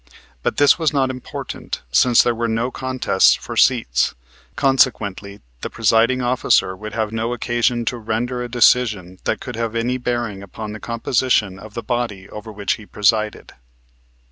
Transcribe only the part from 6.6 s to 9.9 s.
would have no occasion to render a decision that could have